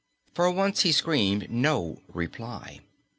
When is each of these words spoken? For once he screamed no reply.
For 0.33 0.49
once 0.49 0.81
he 0.81 0.91
screamed 0.91 1.51
no 1.51 2.01
reply. 2.07 2.79